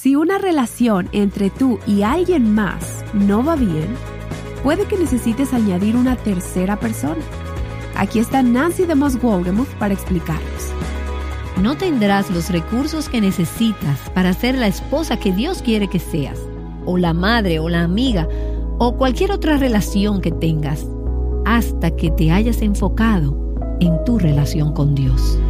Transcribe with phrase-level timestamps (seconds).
[0.00, 3.88] Si una relación entre tú y alguien más no va bien,
[4.62, 7.20] puede que necesites añadir una tercera persona.
[7.96, 9.18] Aquí está Nancy de Moss
[9.76, 10.72] para explicarnos.
[11.60, 16.38] No tendrás los recursos que necesitas para ser la esposa que Dios quiere que seas,
[16.84, 18.28] o la madre o la amiga,
[18.78, 20.86] o cualquier otra relación que tengas,
[21.44, 23.36] hasta que te hayas enfocado
[23.80, 25.40] en tu relación con Dios.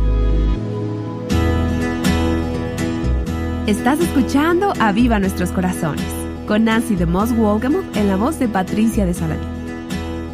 [3.69, 6.07] Estás escuchando a Viva Nuestros Corazones
[6.47, 9.47] con Nancy de Moss Wolgemuth en la voz de Patricia de Saladín.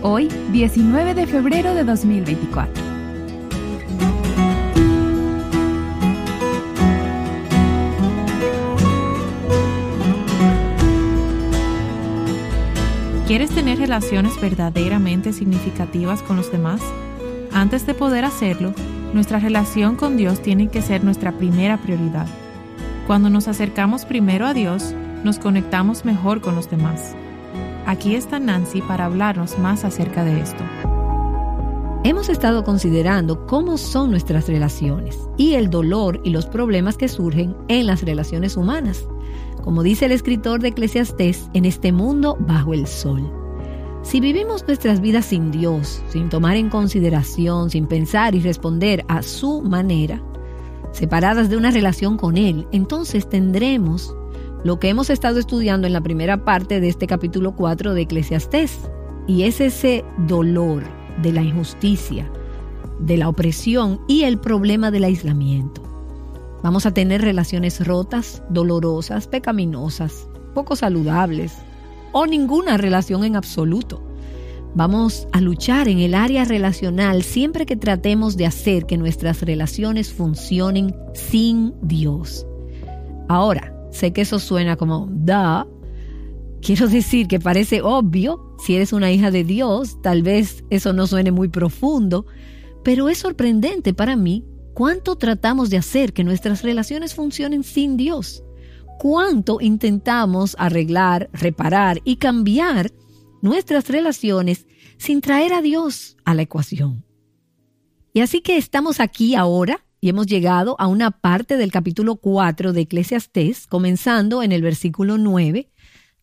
[0.03, 2.85] Hoy, 19 de febrero de 2024.
[13.27, 16.81] ¿Quieres tener relaciones verdaderamente significativas con los demás?
[17.53, 18.73] Antes de poder hacerlo,
[19.13, 22.29] nuestra relación con Dios tiene que ser nuestra primera prioridad.
[23.07, 24.95] Cuando nos acercamos primero a Dios,
[25.25, 27.15] nos conectamos mejor con los demás.
[27.85, 30.65] Aquí está Nancy para hablarnos más acerca de esto.
[32.03, 37.55] Hemos estado considerando cómo son nuestras relaciones y el dolor y los problemas que surgen
[37.69, 39.07] en las relaciones humanas,
[39.63, 43.31] como dice el escritor de Eclesiastés, en este mundo bajo el sol.
[44.03, 49.23] Si vivimos nuestras vidas sin Dios, sin tomar en consideración, sin pensar y responder a
[49.23, 50.23] su manera,
[50.95, 54.17] separadas de una relación con Él, entonces tendremos
[54.63, 58.79] lo que hemos estado estudiando en la primera parte de este capítulo 4 de Eclesiastés.
[59.27, 60.85] Y es ese dolor
[61.23, 62.31] de la injusticia,
[62.99, 65.83] de la opresión y el problema del aislamiento.
[66.63, 71.53] Vamos a tener relaciones rotas, dolorosas, pecaminosas, poco saludables
[72.13, 74.03] o ninguna relación en absoluto.
[74.77, 80.13] Vamos a luchar en el área relacional siempre que tratemos de hacer que nuestras relaciones
[80.13, 82.45] funcionen sin Dios.
[83.29, 85.65] Ahora, sé que eso suena como da.
[86.61, 91.07] Quiero decir que parece obvio, si eres una hija de Dios, tal vez eso no
[91.07, 92.27] suene muy profundo,
[92.83, 98.43] pero es sorprendente para mí cuánto tratamos de hacer que nuestras relaciones funcionen sin Dios.
[98.99, 102.91] Cuánto intentamos arreglar, reparar y cambiar
[103.45, 104.67] nuestras relaciones
[104.97, 107.05] sin traer a Dios a la ecuación.
[108.15, 112.73] Y así que estamos aquí ahora y hemos llegado a una parte del capítulo 4
[112.73, 115.71] de Eclesiastés, comenzando en el versículo 9,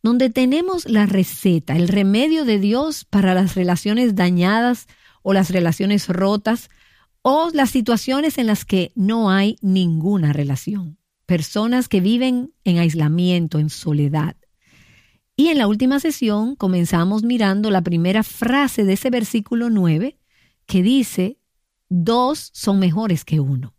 [0.01, 4.87] donde tenemos la receta, el remedio de Dios para las relaciones dañadas
[5.21, 6.71] o las relaciones rotas
[7.21, 10.97] o las situaciones en las que no hay ninguna relación.
[11.27, 14.35] Personas que viven en aislamiento, en soledad.
[15.35, 20.17] Y en la última sesión comenzamos mirando la primera frase de ese versículo 9
[20.65, 21.37] que dice,
[21.89, 23.73] dos son mejores que uno.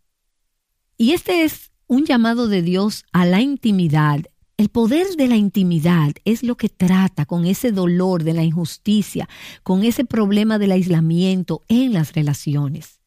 [0.97, 4.21] Y este es un llamado de Dios a la intimidad.
[4.57, 9.27] El poder de la intimidad es lo que trata con ese dolor de la injusticia,
[9.63, 13.01] con ese problema del aislamiento en las relaciones.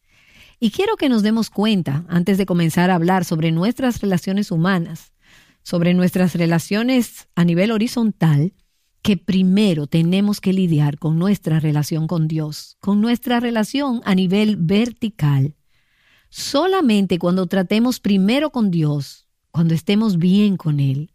[0.59, 5.13] Y quiero que nos demos cuenta, antes de comenzar a hablar sobre nuestras relaciones humanas,
[5.67, 8.55] sobre nuestras relaciones a nivel horizontal,
[9.03, 14.59] que primero tenemos que lidiar con nuestra relación con Dios, con nuestra relación a nivel
[14.59, 15.57] vertical.
[16.31, 21.11] Solamente cuando tratemos primero con Dios, cuando estemos bien con Él,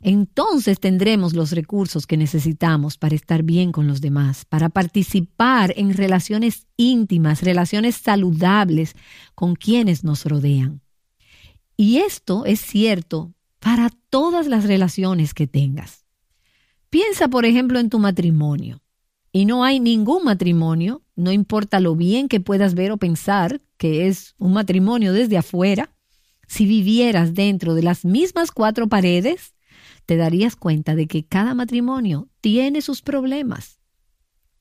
[0.00, 5.94] entonces tendremos los recursos que necesitamos para estar bien con los demás, para participar en
[5.94, 8.94] relaciones íntimas, relaciones saludables
[9.34, 10.80] con quienes nos rodean.
[11.76, 16.04] Y esto es cierto para todas las relaciones que tengas.
[16.88, 18.82] Piensa, por ejemplo, en tu matrimonio.
[19.32, 24.08] Y no hay ningún matrimonio, no importa lo bien que puedas ver o pensar que
[24.08, 25.94] es un matrimonio desde afuera,
[26.48, 29.54] si vivieras dentro de las mismas cuatro paredes,
[30.04, 33.78] te darías cuenta de que cada matrimonio tiene sus problemas.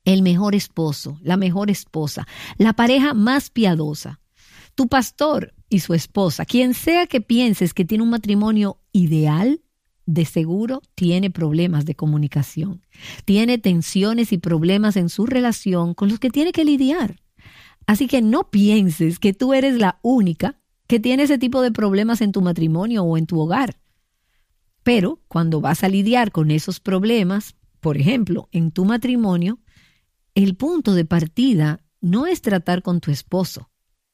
[0.06, 2.28] El mejor esposo, la mejor esposa,
[2.60, 4.20] la pareja más piadosa,
[4.76, 9.62] tu pastor y su esposa, quien sea que pienses que tiene un matrimonio ideal,
[10.06, 12.82] de seguro tiene problemas de comunicación,
[13.26, 17.22] tiene tensiones y problemas en su relación con los que tiene que lidiar.
[17.86, 22.22] Así que no pienses que tú eres la única que tiene ese tipo de problemas
[22.22, 23.80] en tu matrimonio o en tu hogar.
[24.82, 29.60] Pero cuando vas a lidiar con esos problemas, por ejemplo, en tu matrimonio,
[30.34, 33.70] el punto de partida no es tratar con tu esposo,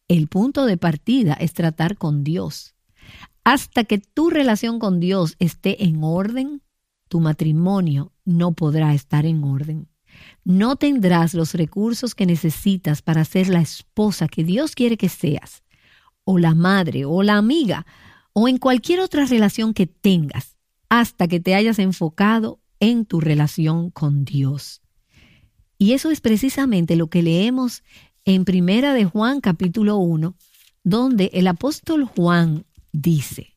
[0.08, 2.76] el punto de partida es tratar con Dios.
[3.44, 6.62] Hasta que tu relación con Dios esté en orden,
[7.08, 9.88] tu matrimonio no podrá estar en orden.
[10.44, 15.64] No tendrás los recursos que necesitas para ser la esposa que Dios quiere que seas,
[16.24, 17.86] o la madre, o la amiga,
[18.34, 20.58] o en cualquier otra relación que tengas
[20.90, 24.82] hasta que te hayas enfocado en tu relación con Dios.
[25.78, 27.84] Y eso es precisamente lo que leemos
[28.26, 30.36] en Primera de Juan capítulo 1,
[30.84, 33.56] donde el apóstol Juan dice,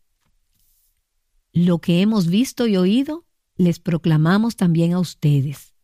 [1.55, 3.25] Lo que hemos visto y oído,
[3.57, 5.75] les proclamamos también a ustedes,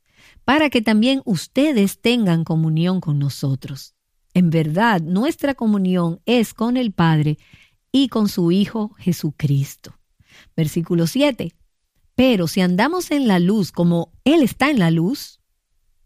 [0.45, 3.95] para que también ustedes tengan comunión con nosotros.
[4.35, 7.39] En verdad, nuestra comunión es con el Padre
[7.91, 9.95] y con su Hijo Jesucristo.
[10.57, 11.55] Versículo 7.
[12.15, 15.41] Pero si andamos en la luz como Él está en la luz,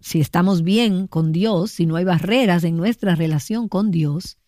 [0.01, 4.39] si estamos bien con Dios, si no hay barreras en nuestra relación con Dios,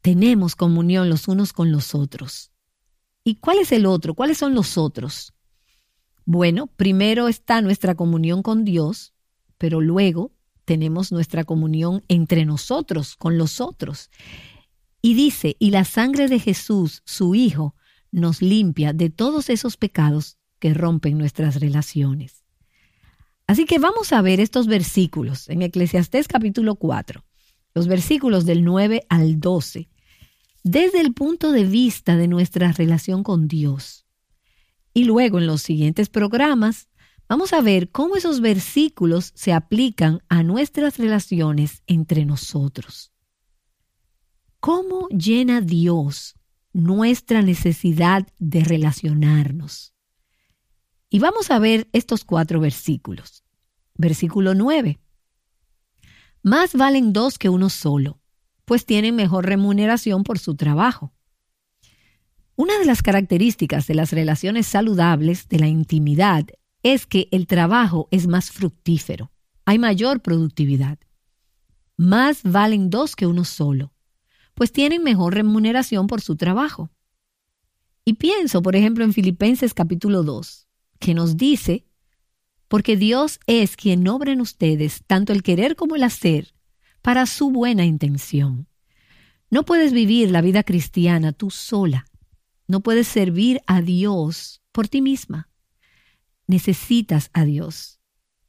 [0.00, 2.52] tenemos comunión los unos con los otros.
[3.24, 4.14] ¿Y cuál es el otro?
[4.14, 5.32] ¿Cuáles son los otros?
[6.26, 9.14] Bueno, primero está nuestra comunión con Dios,
[9.58, 10.32] pero luego
[10.64, 14.10] tenemos nuestra comunión entre nosotros, con los otros.
[15.02, 17.74] Y dice, y la sangre de Jesús, su Hijo,
[18.10, 22.43] nos limpia de todos esos pecados que rompen nuestras relaciones.
[23.46, 27.24] Así que vamos a ver estos versículos en Eclesiastés capítulo 4,
[27.74, 29.90] los versículos del 9 al 12,
[30.62, 34.06] desde el punto de vista de nuestra relación con Dios.
[34.94, 36.88] Y luego en los siguientes programas
[37.28, 43.12] vamos a ver cómo esos versículos se aplican a nuestras relaciones entre nosotros.
[44.60, 46.36] ¿Cómo llena Dios
[46.72, 49.93] nuestra necesidad de relacionarnos?
[51.14, 53.44] Y vamos a ver estos cuatro versículos.
[53.94, 54.98] Versículo 9.
[56.42, 58.18] Más valen dos que uno solo,
[58.64, 61.14] pues tienen mejor remuneración por su trabajo.
[62.56, 66.46] Una de las características de las relaciones saludables de la intimidad
[66.82, 69.30] es que el trabajo es más fructífero,
[69.66, 70.98] hay mayor productividad.
[71.96, 73.92] Más valen dos que uno solo,
[74.54, 76.90] pues tienen mejor remuneración por su trabajo.
[78.04, 80.64] Y pienso, por ejemplo, en Filipenses capítulo 2,
[81.04, 81.84] que nos dice,
[82.66, 86.54] porque Dios es quien obra en ustedes tanto el querer como el hacer
[87.02, 88.68] para su buena intención.
[89.50, 92.06] No puedes vivir la vida cristiana tú sola.
[92.66, 95.50] No puedes servir a Dios por ti misma.
[96.46, 98.00] Necesitas a Dios.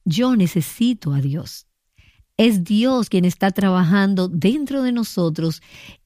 [0.05, 1.67] Yo necesito a Dios.
[2.37, 5.61] Es Dios quien está trabajando dentro de nosotros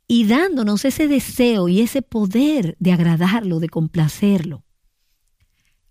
[0.08, 4.66] y dándonos ese deseo y ese poder de agradarlo, de complacerlo.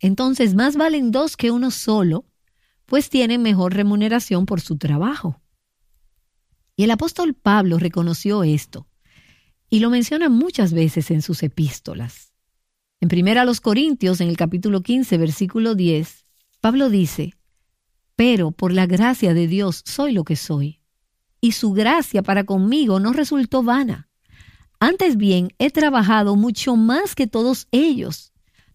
[0.00, 2.24] Entonces, más valen dos que uno solo,
[2.86, 5.40] pues tienen mejor remuneración por su trabajo.
[6.76, 8.88] Y el apóstol Pablo reconoció esto
[9.68, 12.32] y lo menciona muchas veces en sus epístolas.
[13.00, 16.24] En primera los Corintios, en el capítulo 15, versículo 10,
[16.60, 17.34] Pablo dice,
[18.16, 20.80] pero por la gracia de Dios soy lo que soy.
[21.40, 24.08] Y su gracia para conmigo no resultó vana.
[24.80, 28.32] Antes bien, he trabajado mucho más que todos ellos,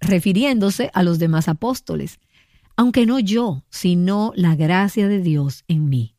[0.08, 2.20] refiriéndose a los demás apóstoles,
[2.76, 6.16] aunque no yo, sino la gracia de Dios en mí.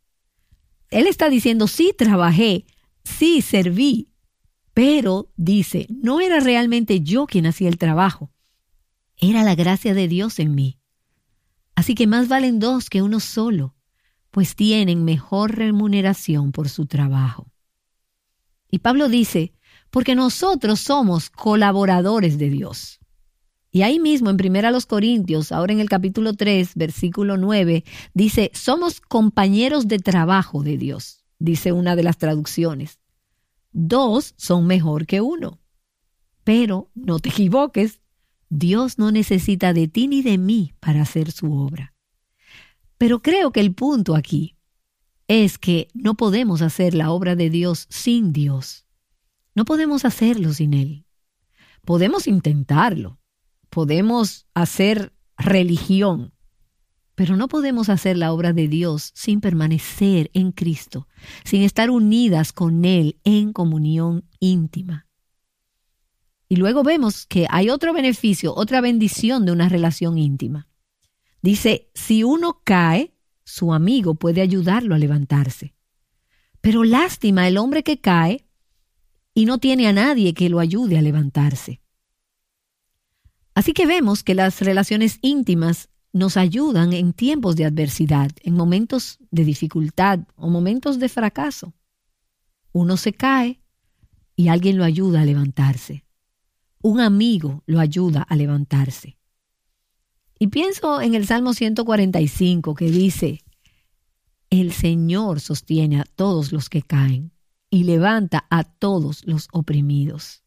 [0.90, 2.66] Él está diciendo, sí trabajé,
[3.02, 4.08] sí serví,
[4.72, 8.30] pero dice, no era realmente yo quien hacía el trabajo,
[9.16, 10.78] era la gracia de Dios en mí.
[11.74, 13.74] Así que más valen dos que uno solo,
[14.30, 17.50] pues tienen mejor remuneración por su trabajo.
[18.70, 19.52] Y Pablo dice,
[19.90, 22.98] porque nosotros somos colaboradores de Dios.
[23.74, 27.82] Y ahí mismo en 1 Corintios, ahora en el capítulo 3, versículo 9,
[28.14, 33.00] dice, somos compañeros de trabajo de Dios, dice una de las traducciones.
[33.72, 35.58] Dos son mejor que uno.
[36.44, 38.00] Pero no te equivoques,
[38.48, 41.94] Dios no necesita de ti ni de mí para hacer su obra.
[42.96, 44.56] Pero creo que el punto aquí
[45.26, 48.86] es que no podemos hacer la obra de Dios sin Dios.
[49.56, 51.06] No podemos hacerlo sin Él.
[51.84, 53.18] Podemos intentarlo.
[53.74, 56.32] Podemos hacer religión.
[57.16, 61.08] Pero no podemos hacer la obra de Dios sin permanecer en Cristo,
[61.42, 65.08] sin estar unidas con Él en comunión íntima.
[66.48, 70.68] Y luego vemos que hay otro beneficio, otra bendición de una relación íntima.
[71.42, 73.12] Dice, si uno cae,
[73.42, 75.74] su amigo puede ayudarlo a levantarse.
[76.60, 78.46] Pero lástima el hombre que cae
[79.34, 81.80] y no tiene a nadie que lo ayude a levantarse.
[83.54, 89.18] Así que vemos que las relaciones íntimas nos ayudan en tiempos de adversidad, en momentos
[89.30, 91.72] de dificultad o momentos de fracaso.
[92.72, 93.60] Uno se cae
[94.36, 96.04] y alguien lo ayuda a levantarse
[96.84, 99.16] un amigo lo ayuda a levantarse.
[100.38, 103.42] Y pienso en el Salmo 145 que dice,
[104.50, 107.32] el Señor sostiene a todos los que caen
[107.70, 110.43] y levanta a todos los oprimidos.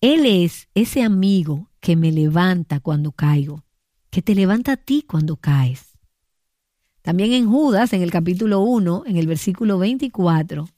[0.00, 3.64] Él es ese amigo que me levanta cuando caigo,
[4.08, 5.98] que te levanta a ti cuando caes.
[7.02, 10.70] También en Judas, en el capítulo 1, en el versículo 24,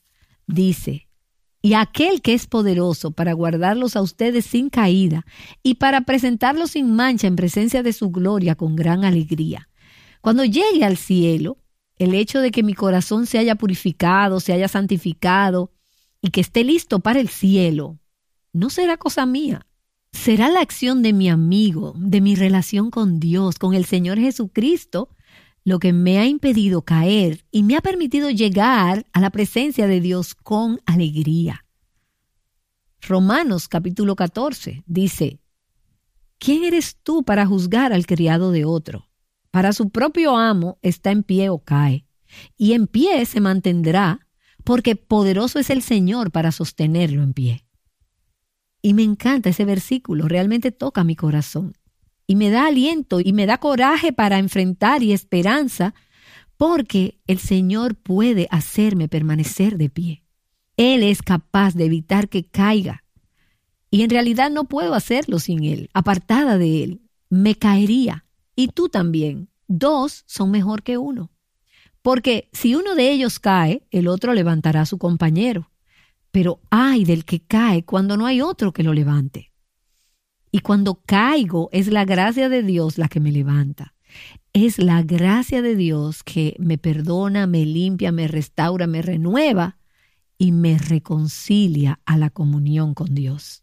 [0.49, 1.07] dice,
[1.61, 5.25] y aquel que es poderoso para guardarlos a ustedes sin caída
[5.63, 9.69] y para presentarlos sin mancha en presencia de su gloria con gran alegría.
[10.21, 11.59] Cuando llegue al cielo,
[11.97, 15.71] el hecho de que mi corazón se haya purificado, se haya santificado
[16.21, 18.01] y que esté listo para el cielo,
[18.53, 19.67] no será cosa mía.
[20.13, 25.09] Será la acción de mi amigo, de mi relación con Dios, con el Señor Jesucristo,
[25.65, 30.01] lo que me ha impedido caer y me ha permitido llegar a la presencia de
[30.01, 31.65] Dios con alegría.
[33.01, 35.41] Romanos capítulo 14 dice,
[36.39, 39.09] ¿quién eres tú para juzgar al criado de otro?
[39.51, 42.07] Para su propio amo está en pie o cae,
[42.57, 44.29] y en pie se mantendrá,
[44.65, 47.67] porque poderoso es el Señor para sostenerlo en pie.
[48.83, 51.75] Y me encanta ese versículo, realmente toca mi corazón
[52.27, 55.95] y me da aliento y me da coraje para enfrentar y esperanza,
[56.57, 60.25] porque el Señor puede hacerme permanecer de pie.
[60.77, 63.05] Él es capaz de evitar que caiga.
[63.91, 67.03] Y en realidad no puedo hacerlo sin Él, apartada de Él.
[67.29, 68.25] Me caería.
[68.57, 69.51] Y tú también.
[69.69, 71.31] Dos son mejor que uno.
[72.01, 75.71] Porque si uno de ellos cae, el otro levantará a su compañero.
[76.33, 79.53] Pero ay del que cae cuando no hay otro que lo levante.
[80.51, 83.95] Y cuando caigo es la gracia de Dios la que me levanta.
[84.53, 89.79] Es la gracia de Dios que me perdona, me limpia, me restaura, me renueva
[90.37, 93.63] y me reconcilia a la comunión con Dios.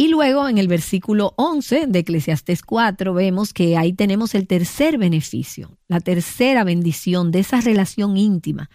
[0.00, 4.96] Y luego en el versículo 11 de Eclesiastés 4 vemos que ahí tenemos el tercer
[4.96, 8.70] beneficio, la tercera bendición de esa relación íntima.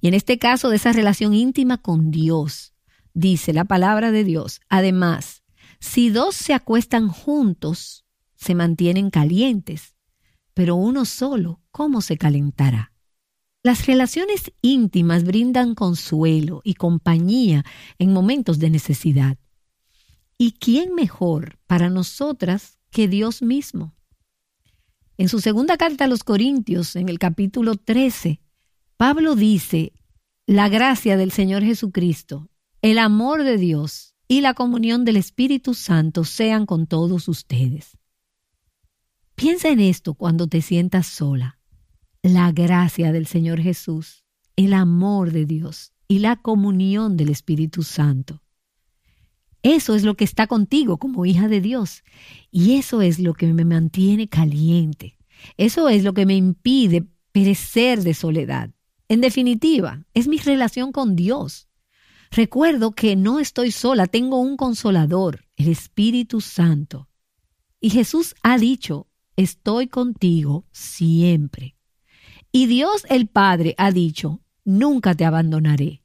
[0.00, 2.74] Y en este caso de esa relación íntima con Dios.
[3.14, 4.60] Dice la palabra de Dios.
[4.68, 5.42] Además,
[5.80, 9.96] si dos se acuestan juntos, se mantienen calientes,
[10.54, 12.92] pero uno solo, ¿cómo se calentará?
[13.62, 17.64] Las relaciones íntimas brindan consuelo y compañía
[17.98, 19.38] en momentos de necesidad.
[20.38, 23.96] ¿Y quién mejor para nosotras que Dios mismo?
[25.18, 28.40] En su segunda carta a los Corintios, en el capítulo 13,
[28.96, 29.92] Pablo dice,
[30.46, 32.48] la gracia del Señor Jesucristo,
[32.80, 37.98] el amor de Dios y la comunión del Espíritu Santo sean con todos ustedes.
[39.34, 41.58] Piensa en esto cuando te sientas sola.
[42.22, 44.24] La gracia del Señor Jesús,
[44.56, 48.42] el amor de Dios y la comunión del Espíritu Santo.
[49.62, 52.02] Eso es lo que está contigo como hija de Dios
[52.50, 55.18] y eso es lo que me mantiene caliente.
[55.58, 58.70] Eso es lo que me impide perecer de soledad.
[59.08, 61.68] En definitiva, es mi relación con Dios.
[62.30, 67.08] Recuerdo que no estoy sola, tengo un consolador, el Espíritu Santo.
[67.80, 71.76] Y Jesús ha dicho, estoy contigo siempre.
[72.50, 76.02] Y Dios el Padre ha dicho, nunca te abandonaré.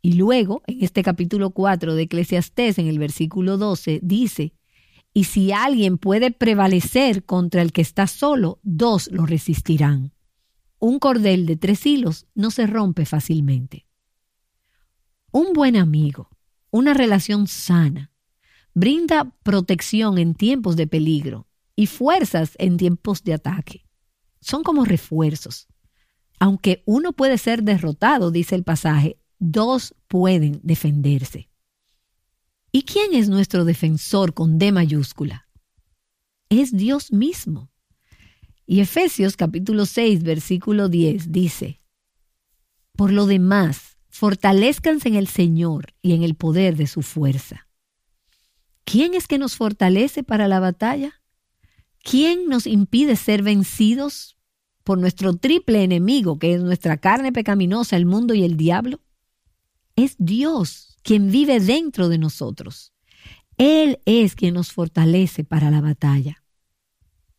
[0.00, 4.54] Y luego, en este capítulo 4 de Eclesiastés, en el versículo 12, dice,
[5.14, 10.11] y si alguien puede prevalecer contra el que está solo, dos lo resistirán.
[10.84, 13.86] Un cordel de tres hilos no se rompe fácilmente.
[15.30, 16.28] Un buen amigo,
[16.72, 18.10] una relación sana,
[18.74, 21.46] brinda protección en tiempos de peligro
[21.76, 23.86] y fuerzas en tiempos de ataque.
[24.40, 25.68] Son como refuerzos.
[26.40, 31.48] Aunque uno puede ser derrotado, dice el pasaje, dos pueden defenderse.
[32.72, 35.46] ¿Y quién es nuestro defensor con D mayúscula?
[36.48, 37.71] Es Dios mismo.
[38.66, 41.80] Y Efesios capítulo 6, versículo 10 dice,
[42.96, 47.66] Por lo demás, fortalezcanse en el Señor y en el poder de su fuerza.
[48.84, 51.20] ¿Quién es que nos fortalece para la batalla?
[52.02, 54.36] ¿Quién nos impide ser vencidos
[54.84, 59.00] por nuestro triple enemigo, que es nuestra carne pecaminosa, el mundo y el diablo?
[59.96, 62.92] Es Dios quien vive dentro de nosotros.
[63.58, 66.41] Él es quien nos fortalece para la batalla.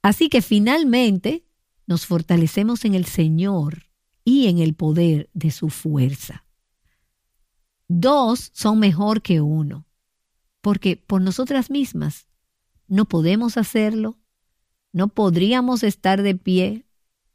[0.04, 1.46] Así que finalmente
[1.88, 3.86] nos fortalecemos en el Señor
[4.26, 6.46] y en el poder de su fuerza.
[7.88, 9.88] Dos son mejor que uno,
[10.62, 12.28] porque por nosotras mismas
[12.88, 14.20] no podemos hacerlo,
[14.92, 16.86] no podríamos estar de pie,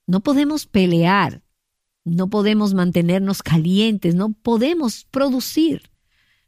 [0.06, 1.42] no podemos pelear,
[2.04, 5.90] no podemos mantenernos calientes, no podemos producir,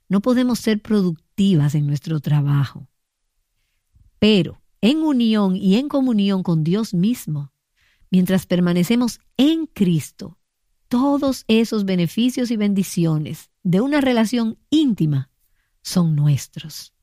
[0.09, 2.89] no podemos ser productivas en nuestro trabajo.
[4.19, 7.53] Pero en unión y en comunión con Dios mismo,
[8.11, 10.39] mientras permanecemos en Cristo,
[10.89, 15.31] todos esos beneficios y bendiciones de una relación íntima
[15.83, 16.95] son nuestros.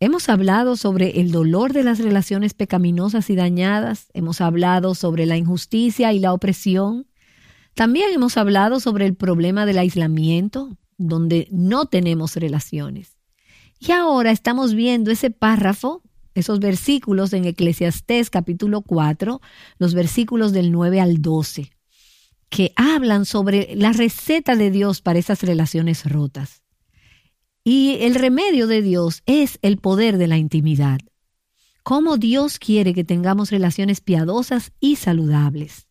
[0.00, 5.36] Hemos hablado sobre el dolor de las relaciones pecaminosas y dañadas, hemos hablado sobre la
[5.36, 7.06] injusticia y la opresión,
[7.74, 13.16] también hemos hablado sobre el problema del aislamiento, donde no tenemos relaciones.
[13.80, 16.02] Y ahora estamos viendo ese párrafo,
[16.34, 19.40] esos versículos en Eclesiastés capítulo 4,
[19.78, 21.70] los versículos del 9 al 12,
[22.48, 26.62] que hablan sobre la receta de Dios para esas relaciones rotas.
[27.64, 31.00] Y el remedio de Dios es el poder de la intimidad.
[31.82, 35.86] Cómo Dios quiere que tengamos relaciones piadosas y saludables.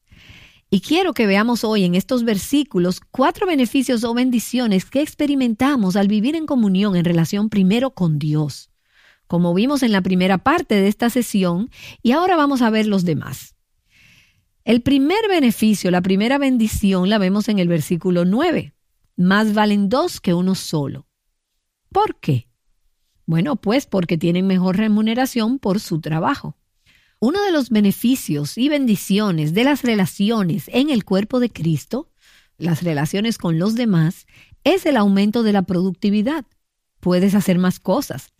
[0.73, 6.07] Y quiero que veamos hoy en estos versículos cuatro beneficios o bendiciones que experimentamos al
[6.07, 8.71] vivir en comunión en relación primero con Dios,
[9.33, 11.71] como vimos en la primera parte de esta sesión,
[12.03, 13.55] y ahora vamos a ver los demás.
[14.63, 18.75] El primer beneficio, la primera bendición, la vemos en el versículo 9.
[19.17, 21.07] Más valen dos que uno solo.
[21.89, 22.47] ¿Por qué?
[23.25, 26.55] Bueno, pues porque tienen mejor remuneración por su trabajo.
[27.19, 32.11] Uno de los beneficios y bendiciones de las relaciones en el cuerpo de Cristo,
[32.59, 34.27] las relaciones con los demás,
[34.63, 36.45] es el aumento de la productividad.
[36.99, 38.31] Puedes hacer más cosas,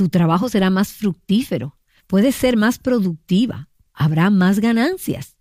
[0.00, 1.76] tu trabajo será más fructífero,
[2.06, 5.36] puedes ser más productiva, habrá más ganancias.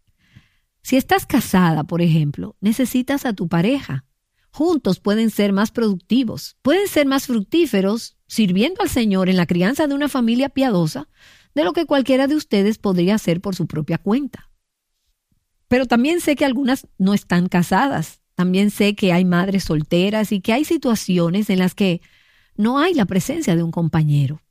[0.81, 4.05] Si estás casada, por ejemplo, necesitas a tu pareja
[4.51, 9.87] juntos pueden ser más productivos, pueden ser más fructíferos sirviendo al Señor en la crianza
[9.87, 11.07] de una familia piadosa
[11.55, 14.49] de lo que cualquiera de ustedes podría hacer por su propia cuenta.
[15.69, 20.41] Pero también sé que algunas no están casadas, también sé que hay madres solteras y
[20.41, 22.01] que hay situaciones en las que
[22.55, 24.41] no hay la presencia de un compañero.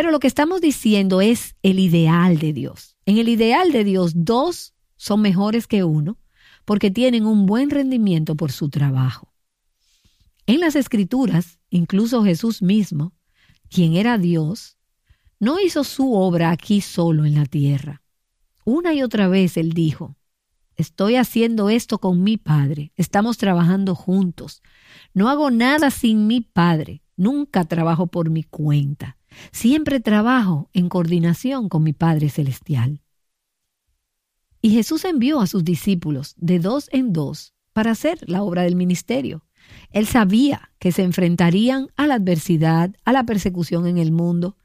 [0.00, 2.96] Pero lo que estamos diciendo es el ideal de Dios.
[3.04, 6.16] En el ideal de Dios, dos son mejores que uno
[6.64, 9.34] porque tienen un buen rendimiento por su trabajo.
[10.46, 13.12] En las escrituras, incluso Jesús mismo,
[13.68, 14.78] quien era Dios,
[15.38, 18.02] no hizo su obra aquí solo en la tierra.
[18.64, 20.16] Una y otra vez él dijo,
[20.76, 24.62] estoy haciendo esto con mi Padre, estamos trabajando juntos,
[25.12, 29.18] no hago nada sin mi Padre, nunca trabajo por mi cuenta,
[29.52, 33.02] siempre trabajo en coordinación con mi Padre Celestial.
[34.62, 38.76] Y Jesús envió a sus discípulos de dos en dos para hacer la obra del
[38.76, 39.44] ministerio.
[39.90, 44.56] Él sabía que se enfrentarían a la adversidad, a la persecución en el mundo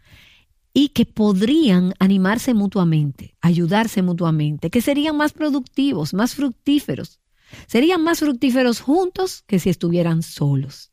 [0.74, 7.22] y que podrían animarse mutuamente, ayudarse mutuamente, que serían más productivos, más fructíferos.
[7.68, 10.92] Serían más fructíferos juntos que si estuvieran solos.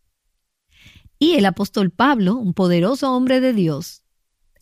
[1.23, 4.03] Y el apóstol Pablo, un poderoso hombre de Dios,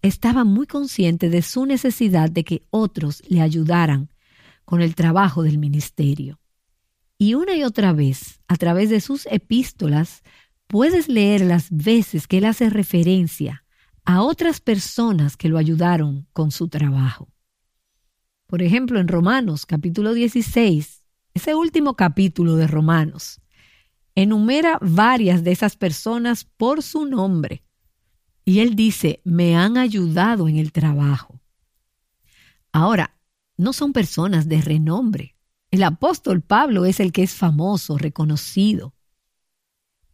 [0.03, 4.11] estaba muy consciente de su necesidad de que otros le ayudaran
[4.67, 6.39] con el trabajo del ministerio.
[7.17, 10.23] Y una y otra vez, a través de sus epístolas,
[10.67, 13.65] puedes leer las veces que él hace referencia
[14.05, 17.33] a otras personas que lo ayudaron con su trabajo.
[18.47, 23.41] Por ejemplo, en Romanos capítulo 16, ese último capítulo de Romanos,
[24.15, 27.63] enumera varias de esas personas por su nombre.
[28.45, 31.41] Y él dice, me han ayudado en el trabajo.
[32.73, 33.19] Ahora,
[33.57, 35.37] no son personas de renombre.
[35.71, 38.95] El apóstol Pablo es el que es famoso, reconocido.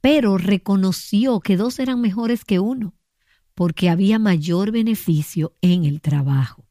[0.00, 2.94] Pero reconoció que dos eran mejores que uno,
[3.54, 6.66] porque había mayor beneficio en el trabajo.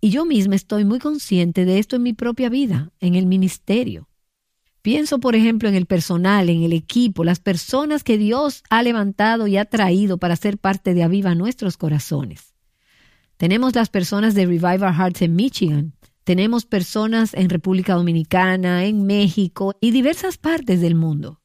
[0.00, 4.08] Y yo misma estoy muy consciente de esto en mi propia vida, en el ministerio.
[4.86, 9.48] Pienso, por ejemplo, en el personal, en el equipo, las personas que Dios ha levantado
[9.48, 12.54] y ha traído para ser parte de Aviva nuestros corazones.
[13.36, 15.94] Tenemos las personas de Revive Our Hearts en Michigan.
[16.22, 21.42] Tenemos personas en República Dominicana, en México y diversas partes del mundo.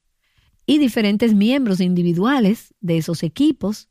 [0.68, 3.90] Y diferentes miembros individuales de esos equipos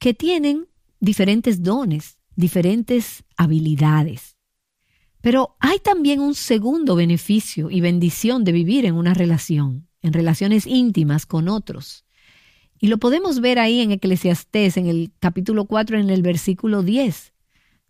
[0.00, 0.66] que tienen
[0.98, 4.37] diferentes dones, diferentes habilidades.
[5.20, 10.66] Pero hay también un segundo beneficio y bendición de vivir en una relación, en relaciones
[10.66, 12.04] íntimas con otros.
[12.78, 17.32] Y lo podemos ver ahí en Eclesiastés, en el capítulo 4, en el versículo 10.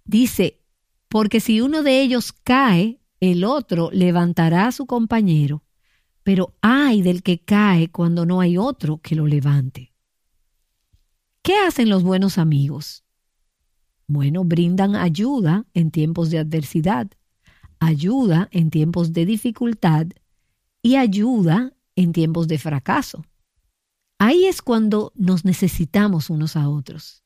[0.04, 0.60] Dice,
[1.08, 5.64] porque si uno de ellos cae, el otro levantará a su compañero,
[6.22, 9.92] pero hay del que cae cuando no hay otro que lo levante.
[11.42, 13.04] ¿Qué hacen los buenos amigos?
[14.06, 17.10] Bueno, brindan ayuda en tiempos de adversidad,
[17.80, 20.06] ayuda en tiempos de dificultad
[20.82, 23.24] y ayuda en tiempos de fracaso.
[24.18, 27.22] Ahí es cuando nos necesitamos unos a otros.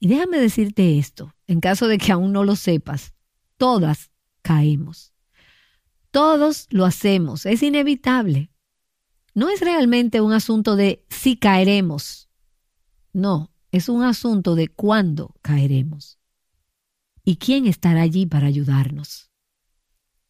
[0.00, 3.14] Y déjame decirte esto, en caso de que aún no lo sepas,
[3.56, 4.10] todas
[4.42, 5.12] caemos.
[6.10, 8.50] Todos lo hacemos, es inevitable.
[9.34, 12.28] no es realmente un asunto de si caeremos.
[13.12, 16.18] No, es un asunto de cuándo caeremos.
[17.24, 19.27] ¿Y quién estará allí para ayudarnos?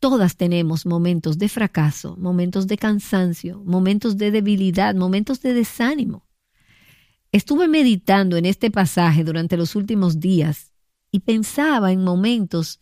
[0.00, 6.28] Todas tenemos momentos de fracaso, momentos de cansancio, momentos de debilidad, momentos de desánimo.
[7.32, 10.72] Estuve meditando en este pasaje durante los últimos días
[11.10, 12.78] y pensaba en momentos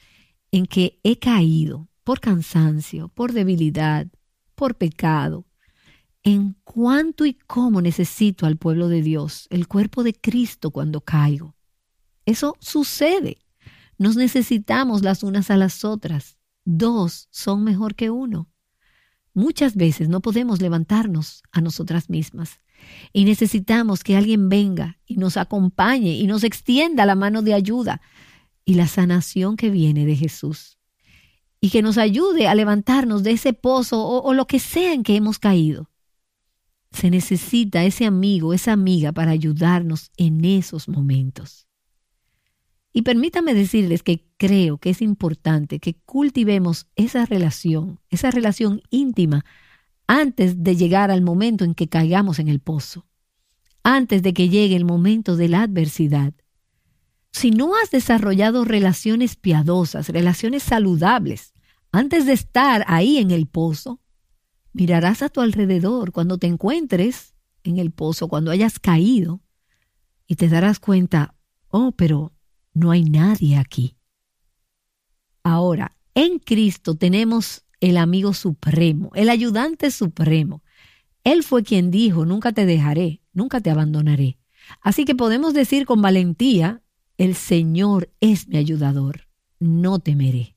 [0.52, 4.06] en que he caído por cansancio, por debilidad,
[4.54, 5.46] por pecado,
[6.22, 11.56] en cuánto y cómo necesito al pueblo de Dios, el cuerpo de Cristo cuando caigo.
[12.26, 13.38] Eso sucede.
[13.96, 16.35] Nos necesitamos las unas a las otras.
[16.68, 18.50] Dos son mejor que uno.
[19.34, 22.60] Muchas veces no podemos levantarnos a nosotras mismas
[23.12, 28.00] y necesitamos que alguien venga y nos acompañe y nos extienda la mano de ayuda
[28.64, 30.76] y la sanación que viene de Jesús
[31.60, 35.04] y que nos ayude a levantarnos de ese pozo o, o lo que sea en
[35.04, 35.88] que hemos caído.
[36.90, 41.68] Se necesita ese amigo, esa amiga para ayudarnos en esos momentos.
[42.96, 49.44] Y permítame decirles que creo que es importante que cultivemos esa relación, esa relación íntima,
[50.06, 53.06] antes de llegar al momento en que caigamos en el pozo,
[53.82, 56.32] antes de que llegue el momento de la adversidad.
[57.32, 61.52] Si no has desarrollado relaciones piadosas, relaciones saludables,
[61.92, 64.00] antes de estar ahí en el pozo,
[64.76, 69.40] Mirarás a tu alrededor cuando te encuentres en el pozo, cuando hayas caído,
[70.26, 71.34] y te darás cuenta,
[71.68, 72.35] oh, pero
[72.76, 73.96] no hay nadie aquí.
[75.42, 80.62] Ahora, en Cristo tenemos el amigo supremo, el ayudante supremo.
[81.24, 84.38] Él fue quien dijo, nunca te dejaré, nunca te abandonaré.
[84.82, 86.82] Así que podemos decir con valentía,
[87.16, 89.26] el Señor es mi ayudador,
[89.58, 90.56] no temeré.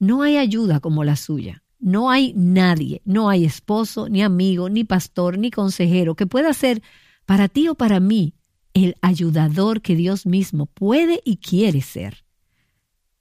[0.00, 1.62] No hay ayuda como la suya.
[1.78, 6.82] No hay nadie, no hay esposo, ni amigo, ni pastor, ni consejero que pueda ser
[7.24, 8.34] para ti o para mí
[8.74, 12.24] el ayudador que Dios mismo puede y quiere ser.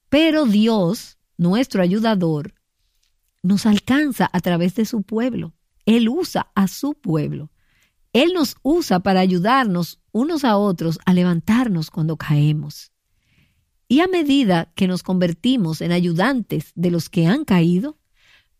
[0.10, 2.54] Pero Dios, nuestro ayudador,
[3.44, 5.54] nos alcanza a través de su pueblo.
[5.86, 7.52] Él usa a su pueblo.
[8.14, 12.92] Él nos usa para ayudarnos unos a otros a levantarnos cuando caemos.
[13.88, 17.98] Y a medida que nos convertimos en ayudantes de los que han caído,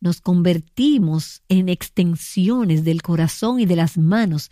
[0.02, 4.50] nos convertimos en extensiones del corazón y de las manos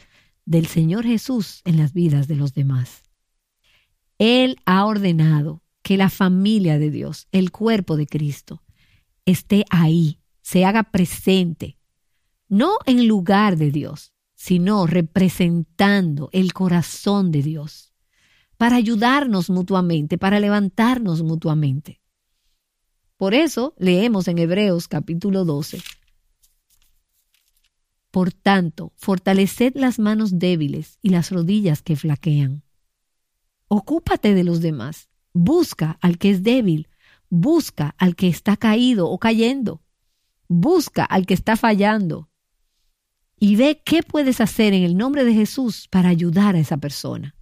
[0.47, 3.03] del Señor Jesús en las vidas de los demás.
[4.17, 8.63] Él ha ordenado que la familia de Dios, el cuerpo de Cristo,
[9.25, 11.77] esté ahí, se haga presente,
[12.47, 17.93] no en lugar de Dios, sino representando el corazón de Dios,
[18.55, 21.99] para ayudarnos mutuamente, para levantarnos mutuamente.
[23.17, 25.81] Por eso leemos en Hebreos capítulo 12.
[28.17, 32.63] Por tanto, fortaleced las manos débiles y las rodillas que flaquean.
[33.67, 35.11] Ocúpate de los demás.
[35.33, 36.87] Busca al que es débil.
[37.29, 39.83] Busca al que está caído o cayendo.
[40.47, 42.27] Busca al que está fallando.
[43.39, 47.35] Y ve qué puedes hacer en el nombre de Jesús para ayudar a esa persona.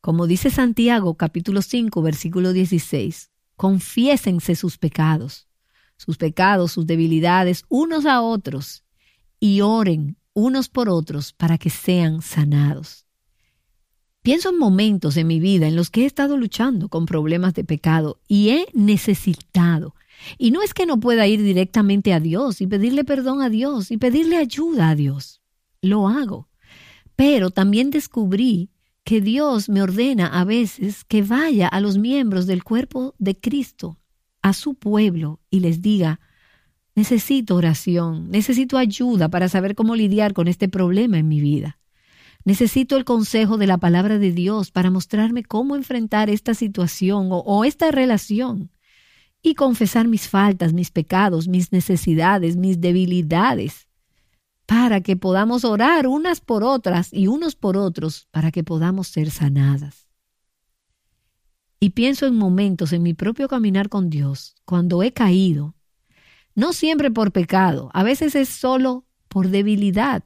[0.00, 5.46] Como dice Santiago capítulo 5 versículo 16, confiésense sus pecados,
[6.02, 8.84] sus pecados, sus debilidades, unos a otros,
[9.40, 13.06] y oren unos por otros para que sean sanados.
[14.22, 17.64] Pienso en momentos en mi vida en los que he estado luchando con problemas de
[17.64, 19.94] pecado y he necesitado.
[20.38, 23.90] Y no es que no pueda ir directamente a Dios y pedirle perdón a Dios
[23.90, 25.40] y pedirle ayuda a Dios.
[25.80, 26.48] Lo hago.
[27.16, 28.70] Pero también descubrí
[29.04, 33.98] que Dios me ordena a veces que vaya a los miembros del cuerpo de Cristo,
[34.42, 36.20] a su pueblo, y les diga,
[36.94, 41.78] necesito oración, necesito ayuda para saber cómo lidiar con este problema en mi vida.
[42.44, 47.38] Necesito el consejo de la palabra de Dios para mostrarme cómo enfrentar esta situación o,
[47.38, 48.70] o esta relación
[49.42, 53.86] y confesar mis faltas, mis pecados, mis necesidades, mis debilidades
[54.66, 59.30] para que podamos orar unas por otras y unos por otros para que podamos ser
[59.30, 60.01] sanadas.
[61.82, 65.74] Y pienso en momentos en mi propio caminar con Dios, cuando he caído,
[66.54, 70.22] no siempre por pecado, a veces es solo por debilidad,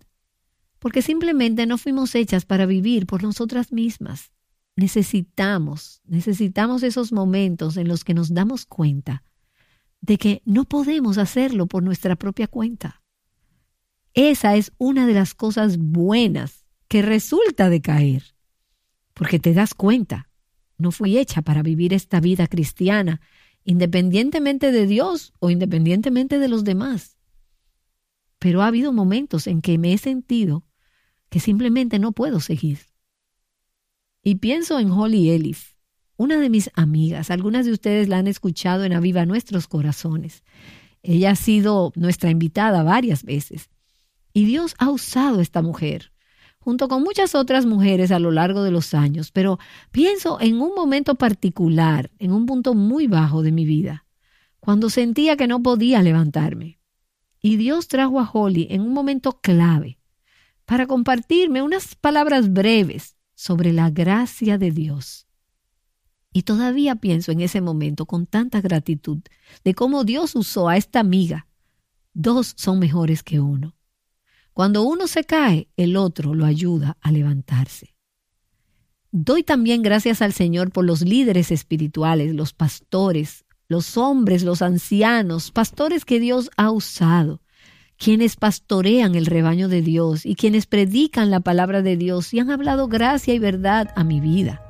[0.78, 4.32] porque simplemente no fuimos hechas para vivir por nosotras mismas.
[4.76, 9.22] Necesitamos, necesitamos esos momentos en los que nos damos cuenta
[10.02, 13.02] de que no podemos hacerlo por nuestra propia cuenta.
[14.12, 18.34] Esa es una de las cosas buenas que resulta de caer,
[19.14, 20.28] porque te das cuenta,
[20.78, 23.20] no fui hecha para vivir esta vida cristiana,
[23.64, 27.16] independientemente de Dios o independientemente de los demás.
[28.38, 30.64] pero ha habido momentos en que me he sentido
[31.30, 32.78] que simplemente no puedo seguir.
[34.22, 35.74] Y pienso en Holly Elif,
[36.16, 37.30] una de mis amigas.
[37.30, 40.42] Algunas de ustedes la han escuchado en Aviva Nuestros Corazones.
[41.02, 43.70] Ella ha sido nuestra invitada varias veces.
[44.32, 46.12] Y Dios ha usado a esta mujer,
[46.66, 49.60] junto con muchas otras mujeres a lo largo de los años, pero
[49.92, 54.04] pienso en un momento particular, en un punto muy bajo de mi vida,
[54.58, 56.80] cuando sentía que no podía levantarme.
[57.40, 60.00] Y Dios trajo a Holly en un momento clave
[60.64, 65.28] para compartirme unas palabras breves sobre la gracia de Dios.
[66.32, 69.20] Y todavía pienso en ese momento con tanta gratitud
[69.62, 71.46] de cómo Dios usó a esta amiga.
[72.12, 73.75] Dos son mejores que uno.
[74.56, 77.94] Cuando uno se cae, el otro lo ayuda a levantarse.
[79.12, 85.50] Doy también gracias al Señor por los líderes espirituales, los pastores, los hombres, los ancianos,
[85.50, 87.42] pastores que Dios ha usado,
[87.98, 92.50] quienes pastorean el rebaño de Dios y quienes predican la palabra de Dios y han
[92.50, 94.62] hablado gracia y verdad a mi vida.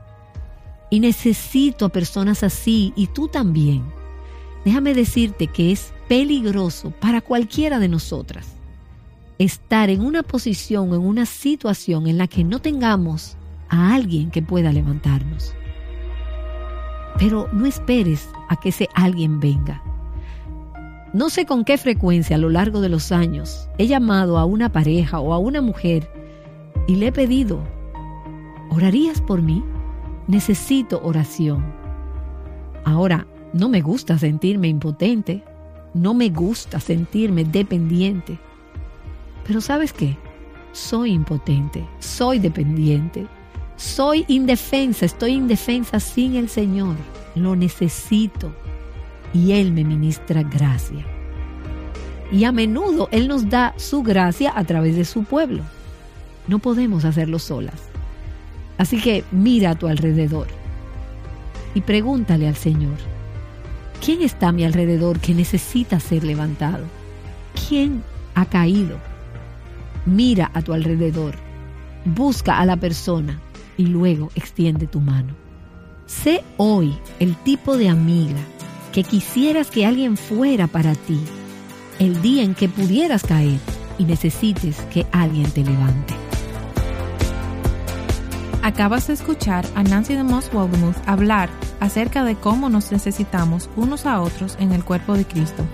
[0.91, 3.85] Y necesito a personas así y tú también.
[4.65, 8.56] Déjame decirte que es peligroso para cualquiera de nosotras
[9.39, 13.37] estar en una posición, en una situación en la que no tengamos
[13.69, 15.55] a alguien que pueda levantarnos.
[17.19, 19.83] Pero no esperes a que ese alguien venga.
[21.13, 24.71] No sé con qué frecuencia a lo largo de los años he llamado a una
[24.71, 26.11] pareja o a una mujer
[26.87, 27.61] y le he pedido,
[28.71, 29.65] ¿orarías por mí?
[30.29, 31.65] Necesito oración.
[32.85, 35.43] Ahora, no me gusta sentirme impotente,
[35.95, 38.39] no me gusta sentirme dependiente,
[39.47, 40.17] pero ¿sabes qué?
[40.73, 43.27] Soy impotente, soy dependiente,
[43.77, 46.97] soy indefensa, estoy indefensa sin el Señor.
[47.35, 48.53] Lo necesito
[49.33, 51.05] y Él me ministra gracia.
[52.33, 55.63] Y a menudo Él nos da su gracia a través de su pueblo.
[56.49, 57.81] No podemos hacerlo solas.
[58.79, 60.49] Así que mira a tu alrededor
[61.75, 62.97] y pregúntale al Señor,
[64.05, 66.85] ¿quién está a mi alrededor que necesita ser levantado?
[67.69, 68.03] ¿Quién
[68.35, 68.99] ha caído?
[70.07, 71.35] Mira a tu alrededor,
[72.05, 73.41] busca a la persona
[73.77, 75.35] y luego extiende tu mano.
[76.07, 78.39] Sé hoy el tipo de amiga
[78.93, 81.21] que quisieras que alguien fuera para ti
[81.99, 83.59] el día en que pudieras caer
[83.99, 86.15] y necesites que alguien te levante.
[88.63, 90.51] Acabas de escuchar a Nancy de Moss
[91.07, 91.49] hablar
[91.81, 95.65] acerca de cómo nos necesitamos unos a otros en el cuerpo de Cristo.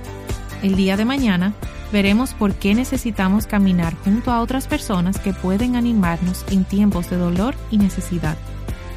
[0.62, 1.54] El día de mañana
[1.92, 7.18] veremos por qué necesitamos caminar junto a otras personas que pueden animarnos en tiempos de
[7.18, 8.36] dolor y necesidad.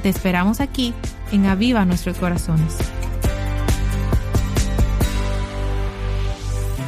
[0.02, 0.94] Te esperamos aquí
[1.32, 2.78] en Aviva Nuestros Corazones.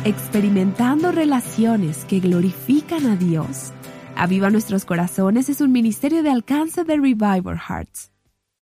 [0.06, 3.74] Experimentando relaciones que glorifican a Dios.
[4.15, 8.16] Aviva Nuestros Corazones es un ministerio de alcance de Revival Hearts.